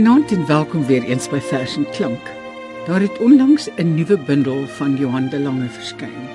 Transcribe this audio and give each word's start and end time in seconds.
Goeienaand 0.00 0.32
en 0.32 0.46
welkom 0.46 0.86
weer 0.86 1.02
eens 1.04 1.26
by 1.28 1.38
Vers 1.44 1.74
en 1.76 1.84
Klank. 1.90 2.28
Daar 2.86 3.00
het 3.00 3.18
onlangs 3.18 3.68
'n 3.76 3.94
nuwe 3.94 4.18
bundel 4.18 4.66
van 4.66 4.96
Johan 4.96 5.28
de 5.28 5.40
Lange 5.40 5.68
verskyn. 5.68 6.28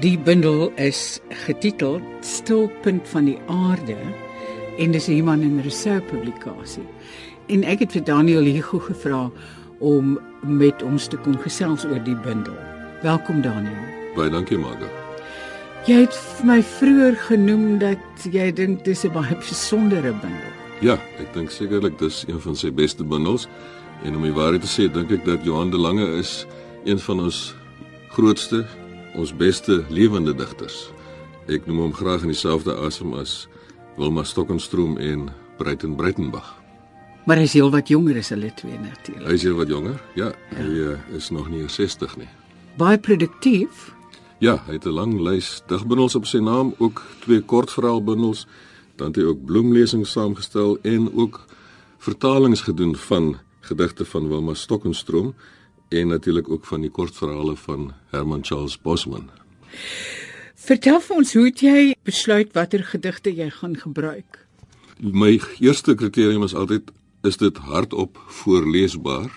Die 0.00 0.18
bundel 0.18 0.72
is 0.74 1.20
getiteld 1.28 2.02
Stilpunt 2.20 3.08
van 3.08 3.24
die 3.24 3.38
aarde 3.46 3.96
en 4.78 4.90
dis 4.90 5.08
'n 5.08 5.12
Iman 5.12 5.40
en 5.40 5.60
Rousseau 5.60 6.00
publikasie. 6.00 6.86
En 7.46 7.64
ek 7.64 7.78
het 7.78 7.92
vir 7.92 8.04
Daniel 8.04 8.44
Hugo 8.44 8.78
gevra 8.78 9.30
om 9.78 10.18
met 10.40 10.82
ons 10.82 11.06
te 11.06 11.16
kom 11.16 11.38
gesels 11.38 11.84
oor 11.84 12.04
die 12.04 12.16
bundel. 12.16 12.58
Welkom 13.02 13.42
Daniel. 13.42 13.84
Baie 14.14 14.30
dankie 14.30 14.58
Marga. 14.58 14.88
Jy 15.86 16.00
het 16.00 16.20
my 16.44 16.62
vroeër 16.62 17.16
genoem 17.16 17.78
dat 17.78 17.98
jy 18.30 18.52
dink 18.52 18.84
dis 18.84 19.04
'n 19.04 19.12
baie 19.12 19.36
besondere 19.36 20.12
bundel. 20.12 20.59
Ja, 20.80 20.94
ek 21.20 21.34
dink 21.34 21.50
sekerlik 21.52 21.98
dis 22.00 22.22
een 22.24 22.38
van 22.40 22.54
sy 22.56 22.70
beste 22.72 23.04
bundels 23.04 23.44
en 24.00 24.14
om 24.16 24.22
die 24.24 24.32
waarheid 24.32 24.62
te 24.64 24.68
sê, 24.70 24.86
dink 24.88 25.10
ek 25.12 25.26
dat 25.26 25.42
Johan 25.44 25.68
de 25.68 25.76
Lange 25.76 26.06
is 26.16 26.46
een 26.88 26.96
van 27.04 27.20
ons 27.26 27.40
grootste, 28.14 28.62
ons 29.12 29.34
beste 29.36 29.82
lewende 29.92 30.32
digters. 30.32 30.86
Ek 31.52 31.68
noem 31.68 31.82
hom 31.84 31.92
graag 31.92 32.24
in 32.24 32.32
dieselfde 32.32 32.72
asem 32.80 33.12
as 33.20 33.42
Wilma 33.98 34.24
Stokenstroom 34.24 34.96
en 34.96 35.28
Breiten 35.60 35.98
Breitenbach. 36.00 36.54
Maar 37.28 37.42
hy 37.42 37.50
is 37.50 37.58
heel 37.58 37.68
wat 37.76 37.92
jonger 37.92 38.22
as 38.22 38.32
hulle 38.32 38.48
twee 38.56 38.80
natuurlik. 38.80 39.28
Hy 39.28 39.36
is 39.36 39.44
heel 39.44 39.60
wat 39.60 39.68
jonger. 39.68 40.00
Ja, 40.16 40.30
hy 40.56 40.64
ja. 40.64 40.96
Uh, 40.96 41.16
is 41.20 41.28
nog 41.28 41.52
nie 41.52 41.66
60 41.68 42.16
nie. 42.22 42.30
Baie 42.80 42.96
produktief. 42.96 43.90
Ja, 44.40 44.56
hy 44.64 44.80
het 44.80 44.88
'n 44.88 44.96
lang 44.96 45.20
lys 45.20 45.60
digbundels 45.68 46.16
op 46.16 46.24
sy 46.24 46.40
naam, 46.40 46.72
ook 46.78 47.04
twee 47.20 47.44
kortverhaalbundels 47.44 48.46
dan 49.00 49.14
het 49.14 49.20
hy 49.20 49.28
ook 49.30 49.44
bloemlesings 49.48 50.12
saamgestel 50.12 50.76
en 50.84 51.08
ook 51.16 51.40
vertalings 52.04 52.60
gedoen 52.68 52.94
van 52.96 53.38
gedigte 53.60 54.04
van 54.04 54.28
Wilma 54.28 54.54
Stokenstroom 54.54 55.34
en 55.88 56.12
natuurlik 56.12 56.48
ook 56.48 56.66
van 56.66 56.84
die 56.84 56.90
kortverhale 56.90 57.56
van 57.56 57.92
Herman 58.12 58.44
Charles 58.44 58.76
Bosman. 58.80 59.30
Vertel 60.54 61.00
vir 61.00 61.16
ons 61.16 61.34
hoe 61.34 61.50
jy 61.56 61.94
besluit 62.04 62.52
watter 62.54 62.84
gedigte 62.84 63.32
jy 63.34 63.48
gaan 63.50 63.76
gebruik? 63.80 64.44
My 65.00 65.40
eerste 65.58 65.94
kriterium 65.96 66.44
is 66.44 66.54
altyd 66.54 66.92
is 67.24 67.40
dit 67.40 67.56
hardop 67.56 68.20
voorleesbaar. 68.42 69.30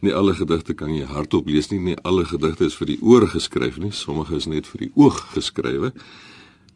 Nie 0.00 0.14
alle 0.16 0.34
gedigte 0.34 0.74
kan 0.74 0.92
jy 0.92 1.04
hardop 1.08 1.48
lees 1.48 1.70
nie, 1.70 1.80
nie 1.80 1.96
alle 2.02 2.24
gedigte 2.28 2.66
is 2.68 2.76
vir 2.76 2.94
die 2.94 3.00
oor 3.00 3.28
geskryf 3.28 3.76
nie, 3.80 3.92
sommige 3.92 4.36
is 4.36 4.48
net 4.48 4.68
vir 4.68 4.86
die 4.86 4.92
oog 4.96 5.20
geskrywe. 5.36 5.92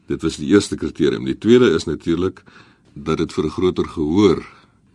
Dit 0.08 0.22
was 0.24 0.38
die 0.40 0.48
eerste 0.48 0.76
kriterium. 0.76 1.24
Die 1.28 1.38
tweede 1.38 1.70
is 1.76 1.84
natuurlik 1.84 2.42
dat 2.94 3.18
dit 3.18 3.32
vir 3.32 3.44
'n 3.44 3.56
groter 3.56 3.86
gehoor 3.86 4.46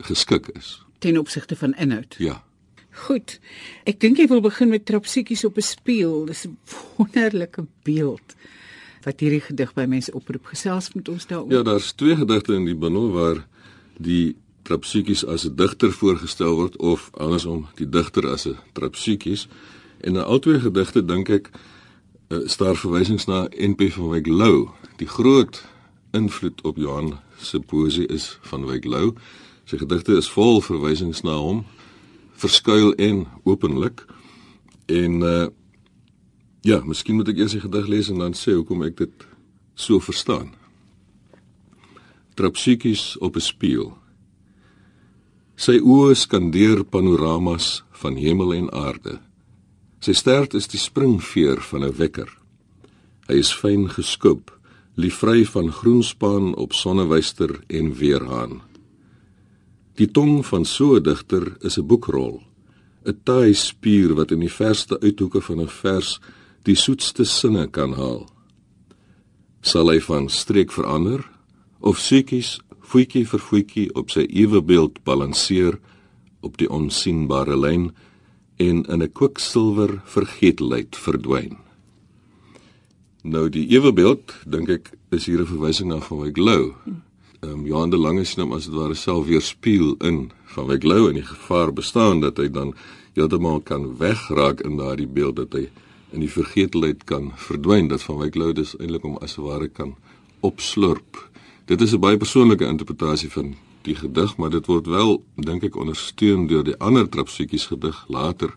geskik 0.01 0.49
is 0.57 0.83
ten 1.03 1.19
opsigte 1.19 1.55
van 1.55 1.73
inhoud. 1.75 2.15
Ja. 2.17 2.43
Goed. 3.07 3.39
Ek 3.89 3.99
dink 3.99 4.21
jy 4.21 4.27
wil 4.31 4.43
begin 4.45 4.69
met 4.71 4.85
trapsiekies 4.87 5.43
op 5.47 5.57
'n 5.57 5.65
spieël. 5.65 6.25
Dis 6.29 6.45
'n 6.47 6.57
wonderlike 6.97 7.65
beeld 7.83 8.35
wat 9.03 9.19
hierdie 9.19 9.41
gedig 9.41 9.73
by 9.73 9.85
mense 9.85 10.13
oproep. 10.13 10.45
Gesels 10.45 10.93
met 10.93 11.09
ons 11.09 11.27
daaroor. 11.27 11.51
Ja, 11.51 11.63
daar's 11.63 11.91
twee 11.91 12.15
gedigte 12.15 12.53
in 12.53 12.65
die 12.65 12.75
bundel 12.75 13.11
waar 13.11 13.47
die 13.97 14.35
trapsiekies 14.63 15.25
as 15.25 15.43
'n 15.45 15.55
digter 15.55 15.91
voorgestel 15.91 16.55
word 16.55 16.77
of 16.77 17.09
andersom 17.13 17.67
die 17.75 17.89
digter 17.89 18.27
as 18.27 18.47
'n 18.47 18.57
trapsiekies. 18.73 19.47
En 19.99 20.15
in 20.15 20.23
albei 20.23 20.59
gedigte 20.59 21.05
dink 21.05 21.29
ek 21.29 21.49
uh, 22.29 22.47
staar 22.47 22.75
verwysings 22.75 23.25
na 23.25 23.47
NP 23.51 23.91
van 23.91 24.09
Wyk 24.09 24.27
Lou. 24.27 24.69
Die 24.97 25.07
groot 25.07 25.63
invloed 26.11 26.61
op 26.61 26.77
Johan 26.77 27.19
se 27.37 27.59
poesie 27.59 28.05
is 28.07 28.37
van 28.41 28.65
Wyk 28.65 28.85
Lou. 28.85 29.15
Sy 29.65 29.79
gedigte 29.81 30.13
is 30.19 30.29
vol 30.29 30.61
verwysings 30.61 31.23
na 31.25 31.33
hom, 31.39 31.63
verskuil 32.37 32.93
en 33.01 33.25
openlik. 33.43 34.05
En 34.85 35.21
uh 35.21 35.47
ja, 36.63 36.77
miskien 36.87 37.17
moet 37.19 37.27
ek 37.27 37.41
eers 37.41 37.57
die 37.57 37.63
gedig 37.63 37.89
lees 37.91 38.07
en 38.07 38.21
dan 38.21 38.35
sê 38.39 38.53
hoekom 38.55 38.85
ek 38.85 38.95
dit 39.01 39.25
so 39.75 39.99
verstaan. 39.99 40.53
Trapsiekies 42.39 43.17
op 43.19 43.35
'n 43.35 43.43
spieël. 43.43 43.97
Sy 45.55 45.81
oë 45.81 46.15
skandeer 46.15 46.85
panoramas 46.85 47.83
van 47.91 48.15
hemel 48.15 48.53
en 48.53 48.71
aarde. 48.71 49.19
Sy 49.99 50.13
stert 50.13 50.53
is 50.53 50.67
die 50.67 50.79
springveer 50.79 51.61
van 51.61 51.83
'n 51.83 51.97
wekker. 51.97 52.29
Hy 53.27 53.35
is 53.35 53.53
fyn 53.53 53.89
geskoop, 53.89 54.52
liefry 54.95 55.45
van 55.45 55.71
groenspaan 55.71 56.55
op 56.55 56.73
sonnewyster 56.73 57.59
en 57.67 57.93
weerhaan. 57.93 58.61
Die 59.95 60.09
tong 60.11 60.45
van 60.45 60.65
so 60.65 60.95
'n 60.95 61.03
digter 61.03 61.55
is 61.61 61.77
'n 61.77 61.87
boekrol, 61.87 62.41
'n 63.05 63.19
taai 63.23 63.53
spier 63.53 64.15
wat 64.15 64.31
in 64.31 64.39
die 64.39 64.55
verste 64.61 64.99
uithoeke 64.99 65.41
van 65.41 65.61
'n 65.61 65.67
vers 65.67 66.19
die 66.63 66.75
soetste 66.75 67.23
sinne 67.23 67.67
kan 67.67 67.93
haal. 67.93 68.29
Sal 69.61 69.89
hy 69.89 69.99
van 69.99 70.29
streek 70.29 70.71
verander 70.71 71.29
of 71.79 71.99
sekies 71.99 72.59
voetjie 72.79 73.27
vir 73.27 73.39
voetjie 73.39 73.95
op 73.95 74.11
sy 74.11 74.25
ewe 74.29 74.61
beeld 74.61 75.03
balanseer 75.03 75.79
op 76.41 76.57
die 76.57 76.69
onsigbare 76.69 77.57
lyn? 77.57 77.91
en 78.55 78.85
in 78.85 79.01
'n 79.01 79.11
kwiksilwer 79.11 80.01
vergeetlikheid 80.05 80.95
verdwyn. 80.95 81.57
Nou 83.23 83.47
die 83.47 83.63
ewebeeld, 83.71 84.33
dink 84.43 84.67
ek, 84.67 84.89
is 85.15 85.25
hier 85.25 85.39
'n 85.39 85.47
verwysing 85.47 85.87
na 85.87 85.99
van 85.99 86.19
Wyk 86.19 86.37
Lou. 86.37 86.73
Ehm 87.39 87.51
um, 87.51 87.65
Johan 87.65 87.89
de 87.89 87.97
Lange 87.97 88.23
sien 88.23 88.43
hom 88.43 88.51
as 88.51 88.65
dit 88.65 88.73
ware 88.73 88.93
self 88.93 89.25
weer 89.25 89.41
spieël 89.41 89.95
in 89.99 90.31
van 90.43 90.67
Wyk 90.67 90.83
Lou 90.83 91.07
en 91.07 91.13
die 91.13 91.23
gevaar 91.23 91.73
bestaan 91.73 92.19
dat 92.19 92.37
hy 92.37 92.49
dan 92.49 92.75
heeltemal 93.13 93.61
kan 93.61 93.97
wegraak 93.97 94.61
in 94.61 94.75
daardie 94.77 95.07
beeld 95.07 95.35
dat 95.35 95.53
hy 95.53 95.69
in 96.11 96.19
die 96.19 96.29
vergeetlikheid 96.29 97.03
kan 97.03 97.31
verdwyn 97.35 97.87
dat 97.87 98.03
van 98.03 98.17
Wyk 98.17 98.35
Lou 98.35 98.53
dis 98.53 98.75
eintlik 98.77 99.03
om 99.03 99.17
as 99.17 99.35
ware 99.35 99.67
kan 99.67 99.95
opslurp. 100.41 101.29
Dit 101.65 101.81
is 101.81 101.93
'n 101.93 101.99
baie 101.99 102.17
persoonlike 102.17 102.65
interpretasie 102.65 103.31
van 103.31 103.55
die 103.81 103.95
gedig, 103.95 104.37
maar 104.37 104.49
dit 104.49 104.65
word 104.65 104.87
wel 104.87 105.23
dink 105.35 105.63
ek 105.63 105.75
ondersteun 105.75 106.47
deur 106.47 106.63
die 106.63 106.77
ander 106.77 107.09
trapsiekies 107.09 107.65
gedig 107.65 108.05
later 108.07 108.53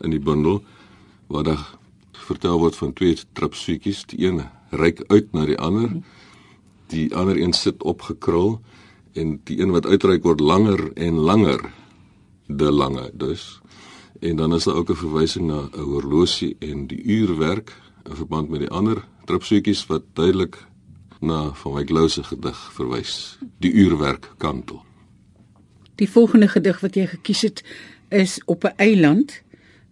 in 0.00 0.10
die 0.10 0.20
bundel 0.20 0.62
waar 1.26 1.44
daar 1.44 1.77
vertel 2.28 2.60
word 2.60 2.76
van 2.76 2.92
twee 2.92 3.16
trapsiekies, 3.32 4.04
die 4.12 4.26
een 4.26 4.42
reik 4.70 5.02
uit 5.08 5.32
na 5.32 5.46
die 5.48 5.58
ander, 5.58 5.96
die 6.92 7.08
ander 7.16 7.38
een 7.40 7.52
sit 7.56 7.82
opgekrul 7.82 8.58
en 9.18 9.38
die 9.48 9.58
een 9.60 9.72
wat 9.74 9.86
uitreik 9.86 10.24
word 10.26 10.40
langer 10.40 10.90
en 10.94 11.20
langer. 11.30 11.64
De 12.48 12.70
lange 12.72 13.10
dus. 13.12 13.60
En 14.20 14.36
dan 14.36 14.54
is 14.54 14.64
daar 14.64 14.74
ook 14.74 14.90
'n 14.90 15.02
verwysing 15.04 15.46
na 15.46 15.68
'n 15.72 15.80
horlosie 15.80 16.56
en 16.58 16.86
die 16.86 17.02
uurwerk 17.02 17.76
in 18.08 18.16
verband 18.16 18.48
met 18.48 18.60
die 18.60 18.70
ander 18.70 19.04
trapsiekies 19.24 19.86
wat 19.86 20.02
duidelik 20.12 20.66
na 21.20 21.52
van 21.52 21.74
my 21.74 21.84
glose 21.84 22.22
gedig 22.22 22.58
verwys, 22.72 23.38
die 23.58 23.72
uurwerk 23.72 24.30
kantel. 24.36 24.82
Die 25.94 26.10
volgende 26.10 26.48
gedig 26.48 26.80
wat 26.80 26.94
jy 26.94 27.06
gekies 27.06 27.42
het 27.42 27.64
is 28.08 28.40
op 28.44 28.64
'n 28.64 28.76
eiland 28.76 29.42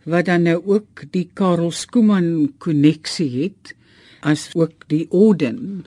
wat 0.06 0.24
dan 0.24 0.42
nou 0.42 0.62
ook 0.64 1.02
die 1.10 1.26
Karel 1.34 1.70
Skooman 1.70 2.52
koneksie 2.58 3.30
het 3.42 3.74
as 4.20 4.50
ook 4.54 4.86
die 4.86 5.06
Orden. 5.10 5.86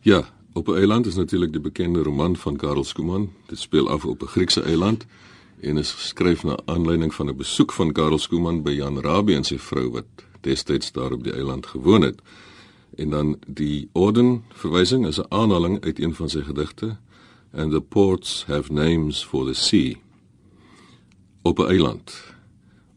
Ja, 0.00 0.26
op 0.52 0.68
'n 0.68 0.74
eiland 0.74 1.06
is 1.06 1.14
natuurlik 1.14 1.52
die 1.52 1.60
bekende 1.60 2.02
roman 2.02 2.36
van 2.36 2.56
Karel 2.56 2.84
Skooman. 2.84 3.30
Dit 3.46 3.58
speel 3.58 3.88
af 3.88 4.04
op 4.04 4.22
'n 4.22 4.26
Griekse 4.26 4.62
eiland 4.62 5.06
en 5.60 5.76
is 5.76 5.92
geskryf 5.92 6.42
na 6.42 6.58
aanleiding 6.64 7.14
van 7.14 7.28
'n 7.28 7.36
besoek 7.36 7.72
van 7.72 7.92
Karel 7.92 8.18
Skooman 8.18 8.62
by 8.62 8.70
Jan 8.70 9.00
Rabie 9.00 9.36
en 9.36 9.44
sy 9.44 9.58
vrou 9.58 9.90
wat 9.90 10.06
destyds 10.40 10.92
daar 10.92 11.12
op 11.12 11.24
die 11.24 11.32
eiland 11.32 11.66
gewoon 11.66 12.02
het. 12.02 12.20
En 12.94 13.10
dan 13.10 13.38
die 13.46 13.88
orden 13.92 14.44
verwysing 14.48 15.06
is 15.06 15.18
'n 15.18 15.26
aanhaling 15.28 15.80
uit 15.80 15.98
een 15.98 16.14
van 16.14 16.28
sy 16.28 16.42
gedigte 16.42 16.96
and 17.52 17.72
the 17.72 17.80
ports 17.80 18.44
have 18.46 18.72
names 18.72 19.22
for 19.22 19.44
the 19.44 19.54
sea 19.54 19.94
op 21.42 21.58
'n 21.58 21.66
eiland. 21.66 22.31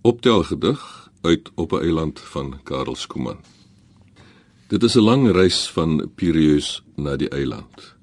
Optel 0.06 0.44
gedig 0.44 1.10
uit 1.22 1.52
op 1.56 1.72
'n 1.72 1.81
eiland 1.81 2.19
van 2.19 2.60
Karel 2.63 2.96
Skooman. 2.96 3.38
Dit 4.68 4.84
is 4.84 4.96
'n 4.96 5.00
lang 5.00 5.31
reis 5.31 5.69
van 5.69 6.12
Pireus 6.16 6.84
na 6.96 7.16
die 7.16 7.30
eiland. 7.30 7.96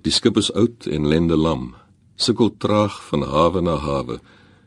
Die 0.00 0.12
skip 0.12 0.36
is 0.36 0.52
oud 0.52 0.86
en 0.86 1.08
lende 1.08 1.36
lam, 1.36 1.74
sukkel 2.14 2.56
traag 2.56 3.06
van 3.06 3.22
hawe 3.22 3.60
na 3.60 3.76
hawe, 3.76 4.20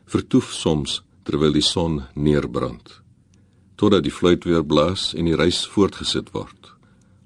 vertoef 0.04 0.52
soms 0.52 1.02
terwyl 1.22 1.52
die 1.52 1.62
son 1.62 2.02
neerbrand 2.14 3.02
totdat 3.74 4.02
die 4.02 4.12
fluit 4.12 4.44
weer 4.44 4.66
blaas 4.66 5.14
en 5.14 5.24
die 5.24 5.36
reis 5.36 5.66
voortgesit 5.66 6.30
word. 6.30 6.74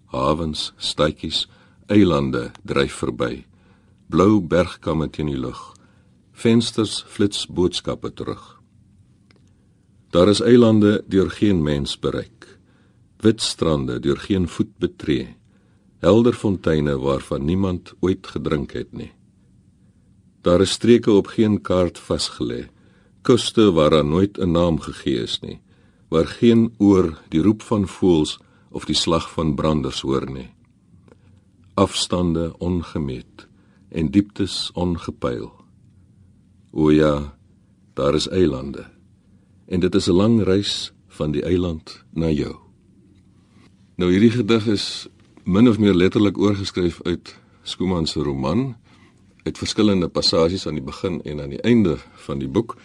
Hawens, 0.06 0.72
stadjies, 0.76 1.48
eilande 1.86 2.50
dryf 2.62 2.94
verby. 2.94 3.46
Blou 4.06 4.40
bergkamme 4.40 5.10
teen 5.10 5.26
die 5.26 5.38
lug. 5.38 5.74
Vensters 6.32 7.04
flits 7.08 7.46
boodskappe 7.46 8.12
terug. 8.12 8.61
Daar 10.12 10.28
is 10.28 10.42
eilande 10.44 11.04
deur 11.08 11.30
geen 11.30 11.62
mens 11.64 11.94
bereik. 11.98 12.58
Wit 13.24 13.40
strande 13.40 14.00
deur 14.00 14.18
geen 14.20 14.48
voet 14.48 14.74
betree. 14.76 15.36
Helder 16.04 16.36
fonteine 16.36 16.98
waarvan 16.98 17.44
niemand 17.44 17.94
ooit 18.00 18.26
gedrink 18.26 18.74
het 18.76 18.92
nie. 18.92 19.12
Daar 20.44 20.60
is 20.60 20.76
streke 20.76 21.12
op 21.12 21.32
geen 21.32 21.60
kaart 21.64 21.96
vasgelê. 21.98 22.68
Kuste 23.22 23.70
waar 23.72 23.90
daar 23.90 24.04
nooit 24.04 24.38
'n 24.38 24.50
naam 24.50 24.80
gegee 24.80 25.22
is 25.22 25.40
nie, 25.40 25.60
waar 26.08 26.26
geen 26.26 26.74
oor 26.78 27.18
die 27.28 27.42
roep 27.42 27.62
van 27.62 27.88
voëls 27.88 28.38
of 28.70 28.84
die 28.84 28.96
slag 28.96 29.32
van 29.32 29.54
branders 29.54 30.00
hoor 30.00 30.30
nie. 30.30 30.50
Afstande 31.74 32.58
ongemeet 32.58 33.48
en 33.88 34.10
dieptes 34.10 34.70
ongepyl. 34.74 35.52
O 36.72 36.90
ja, 36.90 37.36
daar 37.94 38.14
is 38.14 38.28
eilande. 38.28 39.01
En 39.72 39.80
dit 39.80 39.94
is 39.94 40.06
'n 40.06 40.12
lang 40.12 40.42
reis 40.42 40.92
van 41.08 41.30
die 41.30 41.42
eiland 41.42 42.04
na 42.10 42.30
jou. 42.30 42.56
Nou 43.96 44.10
hierdie 44.10 44.30
gedig 44.30 44.66
is 44.66 45.08
min 45.44 45.68
of 45.68 45.78
meer 45.78 45.94
letterlik 45.94 46.38
oorgeskryf 46.38 47.00
uit 47.02 47.40
Skuman 47.62 48.06
se 48.06 48.20
roman 48.20 48.76
uit 49.42 49.58
verskillende 49.58 50.08
passasies 50.08 50.66
aan 50.66 50.74
die 50.74 50.82
begin 50.82 51.22
en 51.22 51.40
aan 51.40 51.48
die 51.48 51.60
einde 51.60 51.96
van 52.14 52.38
die 52.38 52.48
boek 52.48 52.76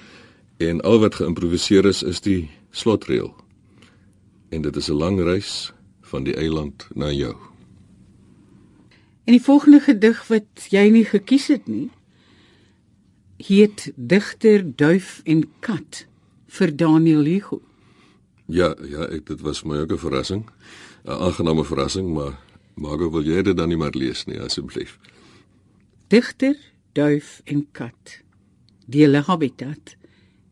en 0.58 0.82
al 0.82 1.00
wat 1.00 1.16
geïmproviseer 1.16 1.86
is 1.86 2.04
is 2.04 2.22
die 2.22 2.50
slotreël. 2.72 3.36
En 4.50 4.62
dit 4.62 4.76
is 4.76 4.90
'n 4.90 4.94
lang 4.94 5.20
reis 5.20 5.74
van 6.02 6.24
die 6.24 6.36
eiland 6.36 6.88
na 6.94 7.12
jou. 7.12 7.36
En 9.24 9.34
die 9.34 9.44
volgende 9.44 9.80
gedig 9.80 10.28
wat 10.28 10.68
jy 10.70 10.90
nie 10.90 11.06
gekies 11.06 11.48
het 11.48 11.68
nie, 11.68 11.90
heet 13.38 13.92
Digter 13.96 14.76
Duif 14.76 15.22
en 15.24 15.50
Kat 15.60 16.07
vir 16.48 16.76
Daniel 16.76 17.26
Hugo. 17.26 17.62
Ja, 18.48 18.76
ja, 18.88 19.08
ek 19.12 19.26
dit 19.28 19.42
was 19.42 19.64
my 19.64 19.78
ook 19.84 19.92
'n 19.92 19.98
verrassing. 19.98 20.46
'n 21.04 21.12
Aangename 21.12 21.64
verrassing, 21.64 22.14
maar 22.14 22.40
Margo 22.76 23.12
wil 23.12 23.24
jy 23.24 23.42
dit 23.42 23.58
dan 23.58 23.70
nie 23.70 23.78
maar 23.78 23.96
lees 23.96 24.26
nie 24.26 24.40
asseblief. 24.40 25.00
Digter 26.08 26.56
Duif 26.94 27.42
en 27.46 27.68
Kat. 27.72 28.22
Dele 28.86 29.22
habitat 29.22 29.96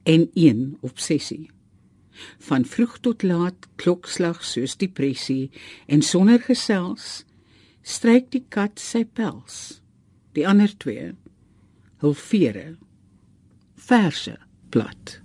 en 0.03 0.30
een 0.33 0.77
obsessie. 0.81 1.50
Van 2.39 2.65
vroeg 2.65 3.00
tot 3.00 3.24
laat 3.24 3.68
klokslag 3.75 4.44
soos 4.44 4.77
depressie 4.77 5.51
en 5.86 6.01
sonder 6.01 6.39
gesels 6.39 7.25
stryk 7.81 8.31
die 8.31 8.44
kat 8.50 8.80
sy 8.80 9.03
pels. 9.06 9.81
Die 10.33 10.47
ander 10.47 10.71
twee 10.77 11.13
hul 12.03 12.13
vere 12.13 12.75
verse 13.75 14.38
plat. 14.69 15.25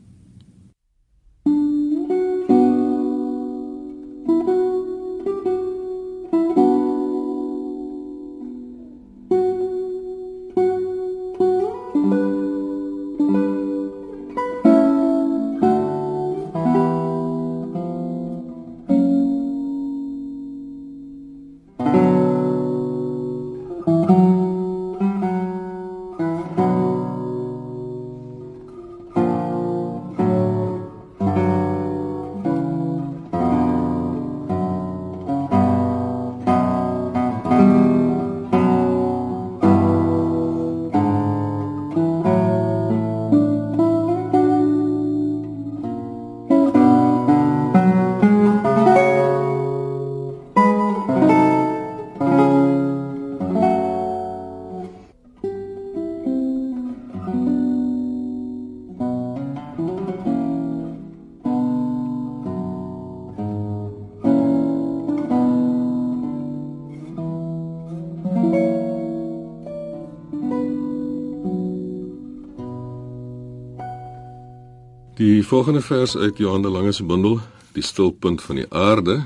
Die 75.20 75.44
volgende 75.44 75.80
vers 75.80 76.16
uit 76.16 76.38
Johan 76.38 76.62
de 76.62 76.70
Lange 76.70 76.92
se 76.92 77.04
bundel, 77.04 77.40
Die 77.72 77.82
stilpunt 77.82 78.42
van 78.42 78.56
die 78.56 78.66
aarde, 78.72 79.18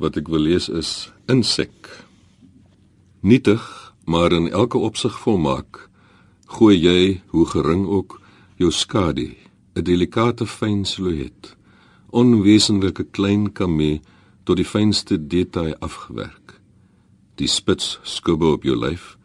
wat 0.00 0.16
ek 0.16 0.30
wil 0.32 0.40
lees 0.40 0.70
is 0.72 1.12
insek. 1.28 1.90
Nietig, 3.20 3.60
maar 4.08 4.32
in 4.32 4.48
elke 4.48 4.80
opsig 4.80 5.18
volmaak, 5.20 5.90
gooi 6.56 6.78
jy, 6.80 7.20
hoe 7.28 7.44
gering 7.46 7.84
ook, 7.86 8.16
jou 8.56 8.70
skadu, 8.72 9.36
'n 9.76 9.84
delikate 9.84 10.46
fyn 10.46 10.84
silhouet, 10.88 11.56
onwesenlike 12.10 13.04
klein 13.12 13.52
kamee 13.52 14.00
tot 14.44 14.56
die 14.56 14.70
fynste 14.74 15.26
detail 15.26 15.76
afgewerk. 15.80 16.60
Die 17.36 17.48
spits 17.48 17.98
skubbe 18.02 18.46
op 18.46 18.64
jou 18.64 18.76
lyf, 18.76 19.18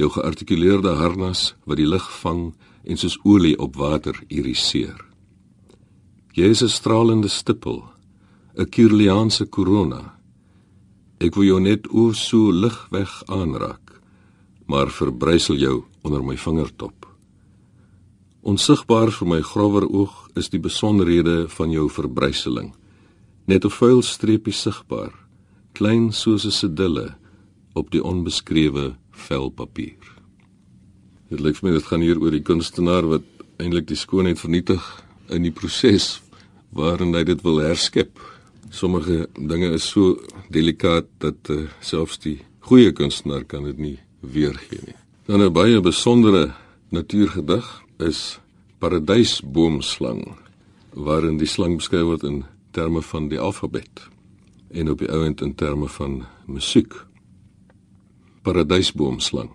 jou 0.00 0.08
geartikuleerde 0.10 0.96
harnas 0.96 1.54
wat 1.66 1.76
die 1.76 1.88
lig 1.88 2.08
vang 2.24 2.54
en 2.84 2.96
soos 2.96 3.18
olie 3.22 3.58
op 3.58 3.76
water 3.76 4.16
iriseer. 4.28 5.05
Jy 6.36 6.50
is 6.52 6.62
'n 6.62 6.68
stralende 6.68 7.28
stipel, 7.28 7.78
'n 8.58 8.68
kirliaanse 8.68 9.46
korona. 9.48 10.18
Ek 11.18 11.34
wil 11.34 11.44
jou 11.44 11.60
net 11.60 11.88
o 11.88 12.12
so 12.12 12.50
lig 12.50 12.88
weg 12.90 13.22
aanraak, 13.26 14.00
maar 14.66 14.90
verbrysel 14.90 15.56
jou 15.56 15.84
onder 16.02 16.22
my 16.22 16.36
vingertop. 16.36 17.06
Onsigbaar 18.42 19.10
vir 19.10 19.28
my 19.28 19.40
grower 19.40 19.88
oog 19.88 20.28
is 20.34 20.48
die 20.48 20.60
besonderhede 20.60 21.48
van 21.48 21.70
jou 21.70 21.88
verbryseling. 21.88 22.74
Net 23.46 23.64
'n 23.64 23.70
vuil 23.70 24.02
streepie 24.02 24.52
sigbaar, 24.52 25.14
klein 25.72 26.12
soos 26.12 26.44
'n 26.44 26.50
sedille 26.50 27.16
op 27.74 27.90
die 27.90 28.02
onbeskrewe 28.04 28.96
vel 29.10 29.50
papier. 29.50 30.04
Dit 31.30 31.40
lyk 31.40 31.56
vir 31.56 31.70
my 31.70 31.78
dit 31.78 31.86
gaan 31.86 32.00
hier 32.00 32.20
oor 32.20 32.30
die 32.30 32.42
kunstenaar 32.42 33.08
wat 33.08 33.24
eintlik 33.56 33.86
die 33.86 33.96
skoonheid 33.96 34.38
vernietig 34.38 35.02
in 35.28 35.42
die 35.42 35.50
proses 35.50 36.25
waarin 36.76 37.14
hy 37.16 37.24
dit 37.24 37.42
wil 37.44 37.62
herskep. 37.64 38.20
Sommige 38.70 39.26
dinge 39.34 39.72
is 39.76 39.86
so 39.88 40.16
delikaat 40.52 41.08
dat 41.22 41.50
uh, 41.50 41.64
selfs 41.80 42.20
die 42.22 42.38
goeie 42.66 42.92
kunstenaar 42.92 43.46
kan 43.48 43.64
dit 43.64 43.78
nie 43.78 43.98
weergee 44.20 44.82
nie. 44.84 44.98
Dan 45.26 45.42
'n 45.42 45.52
baie 45.52 45.80
besondere 45.80 46.54
natuurgedig 46.90 47.64
is 47.98 48.38
Paradysboomslang 48.78 50.36
waarin 50.92 51.38
die 51.38 51.48
slang 51.48 51.76
beskryf 51.76 52.04
word 52.04 52.22
in 52.22 52.44
terme 52.70 53.02
van 53.02 53.28
die 53.28 53.40
alfabet 53.40 54.08
en 54.70 54.90
op 54.90 54.98
die 54.98 55.10
ouend 55.10 55.40
in 55.40 55.54
terme 55.54 55.88
van 55.88 56.26
musiek. 56.46 56.92
Paradysboomslang. 58.42 59.50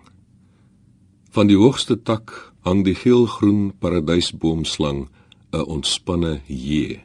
Van 1.30 1.46
die 1.46 1.56
hoogste 1.56 1.96
tak 2.02 2.52
hang 2.66 2.84
die 2.84 2.94
geelgroen 2.94 3.72
paradysboomslang 3.78 5.08
'n 5.52 5.64
ontspanne 5.66 6.40
J. 6.46 7.00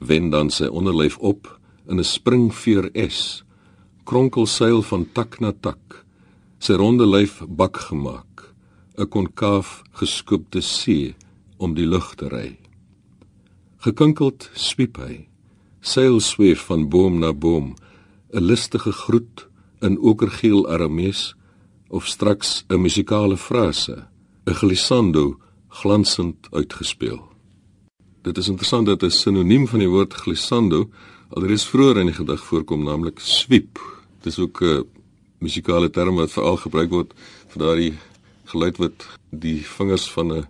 Wen 0.00 0.30
dan 0.30 0.50
sy 0.50 0.64
onderlyf 0.64 1.18
op 1.18 1.60
in 1.88 1.98
'n 1.98 2.04
springveer 2.04 2.90
S. 2.94 3.44
Kronkel 4.04 4.46
seil 4.46 4.82
van 4.82 5.06
tak 5.12 5.40
na 5.40 5.52
tak. 5.52 6.04
Sy 6.58 6.72
ronde 6.72 7.06
lyf 7.06 7.42
bak 7.48 7.76
gemaak. 7.76 8.54
'n 8.96 9.08
Konkaaf 9.08 9.82
geskoopte 9.92 10.60
C 10.60 11.14
om 11.58 11.74
die 11.74 11.86
lug 11.86 12.14
te 12.14 12.28
ry. 12.28 12.58
Gekinkeld 13.78 14.50
swiep 14.54 14.96
hy. 14.96 15.28
Seil 15.80 16.20
sweef 16.20 16.60
van 16.68 16.88
boom 16.88 17.18
na 17.18 17.32
boom. 17.32 17.74
'n 18.32 18.44
Listige 18.44 18.92
groet 18.92 19.48
in 19.80 19.98
okergeel 19.98 20.68
aramees 20.68 21.34
of 21.88 22.06
straks 22.06 22.64
'n 22.68 22.80
musikale 22.80 23.36
frase, 23.36 24.06
'n 24.46 24.54
glissando 24.54 25.38
glansend 25.68 26.48
uitgespeel. 26.50 27.29
Dit 28.22 28.36
is 28.36 28.48
interessant 28.48 28.86
dat 28.86 29.02
'n 29.02 29.10
sinoniem 29.10 29.66
van 29.66 29.78
die 29.78 29.88
woord 29.88 30.14
glissando 30.14 30.90
alreeds 31.28 31.66
vroeër 31.66 31.98
in 31.98 32.06
die 32.06 32.14
gedig 32.14 32.44
voorkom, 32.44 32.84
naamlik 32.84 33.18
sweep. 33.18 33.78
Dit 34.20 34.32
is 34.32 34.38
ook 34.38 34.62
'n 34.62 34.84
musikale 35.38 35.90
term 35.90 36.14
wat 36.14 36.32
veral 36.32 36.56
gebruik 36.56 36.90
word 36.90 37.12
vir 37.48 37.62
daardie 37.62 37.94
geluid 38.44 38.76
wat 38.76 39.06
die 39.30 39.66
vingers 39.66 40.10
van 40.10 40.32
'n 40.32 40.46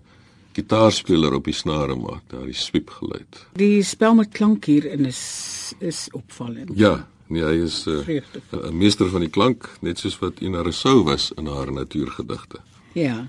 gitaarspeler 0.52 1.34
op 1.34 1.44
die 1.44 1.54
snare 1.54 1.96
maak, 1.96 2.22
daardie 2.26 2.54
sweep 2.54 2.90
geluid. 2.90 3.46
Die 3.52 3.82
spel 3.82 4.14
met 4.14 4.32
klank 4.32 4.64
hier 4.64 4.84
in 4.84 5.04
is 5.04 5.74
is 5.78 6.08
opvallend. 6.10 6.70
Ja, 6.74 7.06
nee, 7.26 7.44
hy 7.44 7.62
is 7.62 7.86
'n 7.86 8.22
uh, 8.52 8.70
meester 8.70 9.08
van 9.08 9.20
die 9.20 9.30
klank, 9.30 9.68
net 9.80 9.98
soos 9.98 10.18
wat 10.18 10.40
Ina 10.40 10.62
Rousseau 10.62 11.02
was 11.04 11.32
in 11.36 11.46
haar 11.46 11.72
natuurgedigte. 11.72 12.58
Ja. 12.92 13.26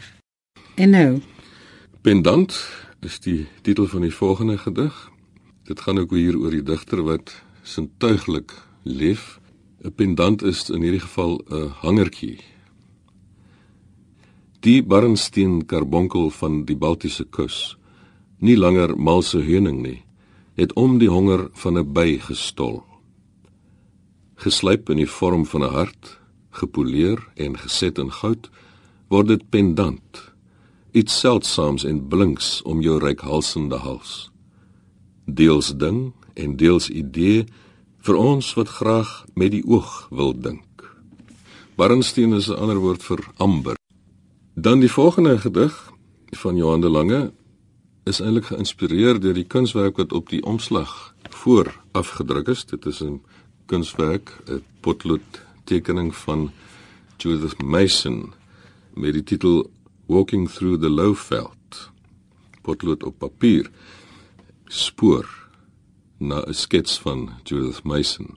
En 0.75 0.89
nou, 0.89 1.21
Pendant 2.01 2.67
is 3.01 3.19
die 3.19 3.47
titel 3.65 3.87
van 3.89 4.03
die 4.05 4.13
volgende 4.13 4.57
gedig. 4.57 4.93
Dit 5.65 5.81
gaan 5.81 5.97
ook 5.97 6.11
hier 6.13 6.37
oor 6.37 6.53
die 6.53 6.63
digter 6.63 7.01
wat 7.03 7.33
sintuiglik 7.63 8.53
leef. 8.83 9.39
'n 9.83 9.93
Pendant 9.95 10.43
is 10.43 10.69
in 10.69 10.81
hierdie 10.81 11.01
geval 11.01 11.41
'n 11.49 11.69
hangertjie. 11.81 12.39
Die 14.59 14.83
barnsteen 14.83 15.65
karbonkel 15.65 16.29
van 16.29 16.65
die 16.65 16.75
Baltiese 16.75 17.25
kus, 17.25 17.77
nie 18.37 18.57
langer 18.57 18.97
malse 18.97 19.39
heuning 19.39 19.81
nie, 19.81 20.03
het 20.53 20.73
om 20.73 20.99
die 20.99 21.09
honger 21.09 21.49
van 21.53 21.77
'n 21.77 21.93
by 21.93 22.19
gestol. 22.19 22.83
Geslyp 24.35 24.89
in 24.89 24.97
die 24.97 25.09
vorm 25.09 25.45
van 25.45 25.63
'n 25.63 25.73
hart, 25.73 26.19
gepoleer 26.51 27.27
en 27.35 27.57
geset 27.57 27.97
in 27.97 28.11
goud, 28.11 28.49
word 29.09 29.27
dit 29.27 29.49
pendant 29.49 30.30
iets 30.91 31.19
seldsaams 31.19 31.83
en 31.83 32.07
blinks 32.07 32.61
om 32.61 32.81
jou 32.81 32.99
rykhalsende 32.99 33.79
hals. 33.83 34.31
Deels 35.25 35.71
ding 35.77 36.11
en 36.33 36.55
deels 36.57 36.89
idee 36.89 37.45
vir 38.05 38.17
ons 38.17 38.53
wat 38.57 38.69
graag 38.79 39.11
met 39.33 39.53
die 39.53 39.63
oog 39.65 40.07
wil 40.09 40.33
dink. 40.33 40.65
Barnsteen 41.77 42.33
is 42.33 42.49
'n 42.49 42.59
ander 42.59 42.79
woord 42.79 43.03
vir 43.03 43.19
amber. 43.37 43.75
Dan 44.55 44.79
die 44.79 44.91
volgende 44.91 45.37
gedig 45.37 45.91
van 46.31 46.55
Johan 46.55 46.81
de 46.81 46.89
Lange 46.89 47.31
is 48.03 48.19
eintlik 48.19 48.45
geïnspireer 48.45 49.19
deur 49.19 49.33
die 49.33 49.47
kunswerk 49.47 49.97
wat 49.97 50.13
op 50.13 50.29
die 50.29 50.43
omslag 50.43 51.15
voor 51.29 51.81
afgedruk 51.91 52.47
is. 52.47 52.65
Dit 52.65 52.85
is 52.85 53.01
'n 53.01 53.21
kunswerk, 53.65 54.41
'n 54.47 54.63
potlood 54.81 55.41
tekening 55.63 56.15
van 56.15 56.51
Judith 57.17 57.61
Mason 57.61 58.33
met 58.93 59.13
die 59.13 59.23
titel 59.23 59.69
Walking 60.11 60.49
through 60.49 60.77
the 60.81 60.89
Lowveld. 60.89 61.91
Potlood 62.61 63.03
op 63.03 63.15
papier. 63.19 63.71
Spoor 64.67 65.25
na 66.17 66.43
'n 66.47 66.53
skets 66.53 66.99
van 66.99 67.29
Judith 67.43 67.83
Mason. 67.83 68.29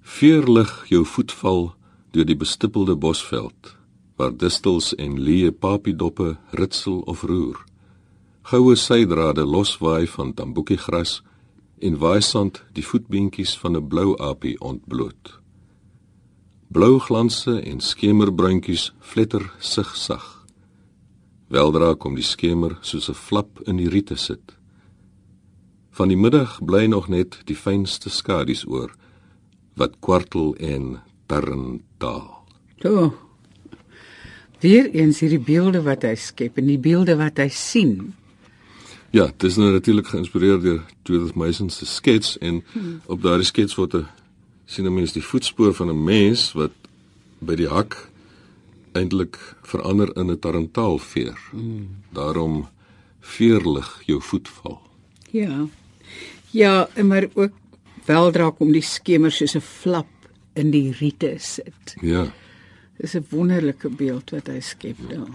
Veerlig 0.00 0.88
jou 0.88 1.04
voetval 1.04 1.74
deur 2.10 2.24
die 2.24 2.36
bestippelde 2.36 2.96
bosveld 2.96 3.76
waar 4.16 4.36
distels 4.36 4.94
en 4.94 5.20
leë 5.20 5.50
papiedoppe 5.50 6.38
ritsel 6.50 7.00
of 7.00 7.22
roer. 7.22 7.64
Goue 8.42 8.76
sydrade 8.76 9.44
loswaai 9.44 10.06
van 10.06 10.34
tamboekiegras 10.34 11.22
en 11.78 11.98
waaisand 11.98 12.64
die 12.72 12.86
voetbeentjies 12.86 13.58
van 13.58 13.76
'n 13.76 13.88
blou 13.88 14.16
apie 14.18 14.60
ontbloot. 14.60 15.40
Blou 16.68 16.98
glanse 16.98 17.60
en 17.60 17.80
skemerbruintjies 17.80 18.92
fletter 19.00 19.52
sigsag. 19.58 20.39
Weldra 21.50 21.96
kom 21.98 22.14
die 22.14 22.26
skemer 22.26 22.76
soos 22.80 23.08
'n 23.10 23.14
flap 23.14 23.60
in 23.66 23.76
die 23.76 23.88
riete 23.88 24.16
sit. 24.16 24.54
Van 25.90 26.08
die 26.08 26.16
middag 26.16 26.64
bly 26.64 26.86
nog 26.86 27.08
net 27.08 27.40
die 27.44 27.56
fynste 27.56 28.10
skadu's 28.10 28.64
oor 28.66 28.94
wat 29.74 29.98
kwartel 30.00 30.54
en 30.54 31.00
tarn 31.26 31.82
taal. 31.98 32.46
toe. 32.78 33.12
Weer 34.60 34.90
eens 34.90 35.20
hierdie 35.20 35.40
beelde 35.40 35.82
wat 35.82 36.02
hy 36.02 36.14
skep 36.14 36.58
en 36.58 36.66
die 36.66 36.78
beelde 36.78 37.16
wat 37.16 37.38
hy 37.38 37.48
sien. 37.48 38.14
Ja, 39.10 39.26
dit 39.26 39.44
is 39.44 39.56
nou 39.56 39.72
natuurlik 39.72 40.06
geïnspireer 40.06 40.60
deur 40.60 40.82
Judith 41.04 41.34
Mason 41.34 41.70
se 41.70 41.86
skets 41.86 42.38
en 42.38 42.62
hmm. 42.72 43.00
op 43.06 43.22
daardie 43.22 43.46
skets 43.46 43.74
word 43.74 43.94
'n 43.94 44.06
sien 44.66 44.86
'n 44.86 44.94
mens 44.94 45.12
die 45.12 45.22
voetspoor 45.22 45.74
van 45.74 45.90
'n 45.90 46.04
mens 46.04 46.52
wat 46.52 46.72
by 47.40 47.54
die 47.54 47.68
hak 47.68 48.09
eintlik 49.00 49.38
verander 49.62 50.12
in 50.16 50.30
'n 50.30 50.38
tarantaalveer. 50.38 51.38
Mm. 51.52 51.88
Daarom 52.12 52.68
veerlig 53.20 54.02
jou 54.06 54.20
voetval. 54.22 54.80
Ja. 55.30 55.66
Ja, 56.50 56.88
maar 57.02 57.28
ook 57.34 57.52
weldra 58.04 58.50
kom 58.50 58.72
die 58.72 58.84
skemer 58.84 59.32
soos 59.32 59.54
'n 59.56 59.60
flap 59.60 60.08
in 60.54 60.70
die 60.70 60.92
riete 60.92 61.34
sit. 61.38 61.94
Ja. 62.00 62.32
Dis 62.98 63.14
'n 63.14 63.26
wonderlike 63.30 63.88
beeld 63.88 64.30
wat 64.30 64.46
hy 64.46 64.60
skep 64.60 64.96
daar. 65.08 65.28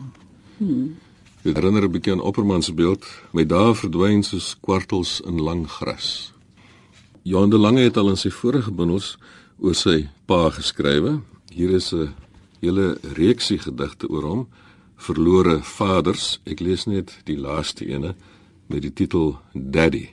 Hmm. 0.58 0.98
Dit 1.42 1.56
herinner 1.56 1.84
'n 1.84 1.92
bietjie 1.92 2.12
aan 2.14 2.22
Opperman 2.22 2.64
se 2.64 2.74
beeld, 2.74 3.06
met 3.32 3.50
daar 3.50 3.76
verdwyn 3.76 4.24
soos 4.24 4.56
kwartels 4.62 5.22
in 5.22 5.42
lang 5.42 5.70
gras. 5.70 6.34
Johan 7.22 7.50
de 7.50 7.58
Lange 7.58 7.80
het 7.80 7.98
al 7.98 8.10
in 8.10 8.18
sy 8.18 8.30
vorige 8.30 8.72
bundels 8.72 9.18
oor 9.60 9.76
sy 9.76 10.10
pa 10.26 10.50
geskrywe. 10.50 11.22
Hier 11.54 11.70
is 11.70 11.94
'n 11.94 12.14
hele 12.62 12.96
reeksie 13.18 13.60
gedigte 13.60 14.10
oor 14.10 14.24
hom, 14.24 14.46
Verlore 14.96 15.60
Vaders. 15.64 16.40
Ek 16.48 16.62
lees 16.64 16.86
net 16.88 17.18
die 17.28 17.38
laaste 17.38 17.86
ene 17.88 18.16
met 18.72 18.86
die 18.86 18.94
titel 18.94 19.36
Daddy. 19.54 20.10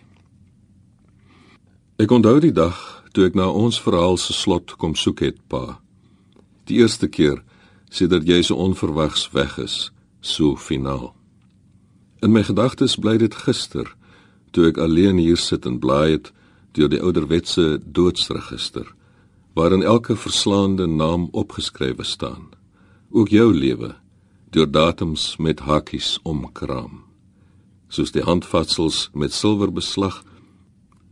Ek 2.03 2.11
onthou 2.11 2.41
die 2.43 2.55
dag 2.55 2.79
toe 3.13 3.29
ek 3.29 3.37
na 3.39 3.49
ons 3.53 3.79
verhaal 3.81 4.17
se 4.19 4.35
slot 4.35 4.75
kom 4.81 4.97
soek 4.99 5.21
het, 5.23 5.39
pa. 5.49 5.79
Die 6.67 6.81
eerste 6.81 7.09
keer 7.09 7.43
sedert 7.93 8.27
jy 8.29 8.41
so 8.43 8.57
onverwags 8.57 9.29
weg 9.37 9.59
is, 9.61 9.91
so 10.21 10.57
finaal. 10.57 11.13
In 12.23 12.33
my 12.33 12.43
gedagtes 12.47 12.97
bly 12.97 13.19
dit 13.21 13.35
gister 13.45 13.91
toe 14.53 14.69
ek 14.69 14.81
alleen 14.81 15.19
hier 15.21 15.41
sit 15.41 15.67
en 15.69 15.79
blaai 15.83 16.17
het 16.17 16.33
deur 16.77 16.91
die 16.93 17.01
ouderwetse 17.03 17.81
doodsregister 17.85 18.89
waarin 19.55 19.83
elke 19.83 20.17
verslaande 20.17 20.87
naam 20.87 21.29
opgeskrywe 21.31 22.05
staan. 22.05 22.49
Ook 23.11 23.29
jou 23.29 23.55
lewe 23.55 23.95
deur 24.51 24.71
datums 24.71 25.37
met 25.37 25.61
hakies 25.61 26.19
omkraam. 26.23 27.05
Soos 27.89 28.13
die 28.13 28.25
handvatsels 28.25 29.09
met 29.13 29.33
silwer 29.33 29.73
beslag 29.73 30.23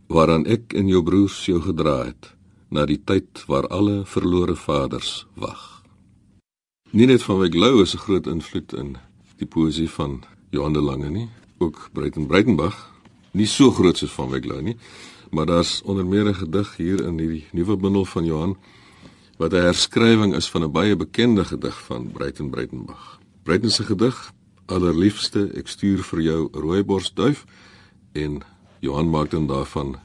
waaraan 0.07 0.45
ek 0.45 0.73
en 0.77 0.89
jou 0.89 1.01
broers 1.03 1.45
jou 1.45 1.61
gedra 1.61 2.03
het 2.05 2.33
na 2.69 2.85
die 2.85 2.99
tyd 3.03 3.43
waar 3.47 3.67
alle 3.67 4.01
verlore 4.05 4.55
vaders 4.55 5.25
wag. 5.35 5.83
Nie 6.91 7.07
net 7.07 7.23
van 7.23 7.39
Wyk 7.39 7.55
Lou 7.55 7.81
is 7.81 7.95
'n 7.95 8.03
groot 8.05 8.27
invloed 8.27 8.73
in 8.73 8.97
die 9.37 9.47
poësie 9.47 9.89
van 9.89 10.23
Johan 10.51 10.73
de 10.73 10.81
Lange 10.81 11.09
nie, 11.09 11.29
ook 11.57 11.89
Breiten 11.93 12.27
Breitenberg, 12.27 12.75
nie 13.31 13.47
so 13.47 13.71
groot 13.71 13.97
soos 13.97 14.11
van 14.11 14.29
Wyk 14.29 14.45
Lou 14.45 14.61
nie, 14.61 14.77
maar 15.31 15.45
daar's 15.45 15.81
onder 15.81 16.05
meer 16.05 16.25
'n 16.27 16.33
gedig 16.33 16.75
hier 16.77 17.05
in 17.05 17.19
hierdie 17.19 17.47
nuwe 17.51 17.77
bundel 17.77 18.05
van 18.05 18.25
Johan 18.25 18.57
wat 19.37 19.53
'n 19.53 19.65
herskrywing 19.67 20.35
is 20.35 20.49
van 20.49 20.63
'n 20.63 20.71
baie 20.71 20.95
bekende 20.95 21.45
gedig 21.45 21.81
van 21.85 22.11
Breiten 22.11 22.49
Breitenberg. 22.49 23.19
Breiten 23.43 23.71
se 23.71 23.83
gedig 23.83 24.33
Allerliefste 24.65 25.49
ek 25.57 25.67
stuur 25.67 25.99
vir 26.03 26.21
jou 26.21 26.49
rooiborsduif 26.51 27.45
en 28.15 28.41
Johan 28.79 29.09
maak 29.09 29.31
dan 29.31 29.47
daarvan 29.47 29.97